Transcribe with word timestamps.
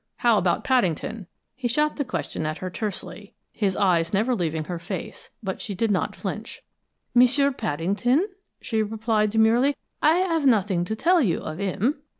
How 0.15 0.39
about 0.39 0.63
Paddington?" 0.63 1.27
He 1.55 1.67
shot 1.67 1.97
the 1.97 2.03
question 2.03 2.43
at 2.43 2.57
her 2.57 2.71
tersely, 2.71 3.35
his 3.51 3.75
eyes 3.75 4.13
never 4.13 4.33
leaving 4.33 4.63
her 4.63 4.79
face, 4.79 5.29
but 5.43 5.61
she 5.61 5.75
did 5.75 5.91
not 5.91 6.15
flinch. 6.15 6.63
"M'sieu 7.13 7.51
Paddington?" 7.51 8.27
she 8.59 8.81
repeated 8.81 9.29
demurely. 9.29 9.77
"I 10.01 10.15
have 10.15 10.47
nothing 10.47 10.85
to 10.85 10.95
tell 10.95 11.21
you 11.21 11.41
of 11.41 11.59
him." 11.59 11.97